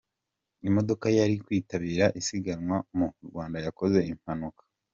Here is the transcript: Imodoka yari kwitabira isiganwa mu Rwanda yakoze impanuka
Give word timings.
Imodoka 0.67 1.05
yari 1.17 1.35
kwitabira 1.45 2.05
isiganwa 2.19 2.77
mu 2.97 3.07
Rwanda 3.27 3.57
yakoze 3.65 3.99
impanuka 4.13 4.61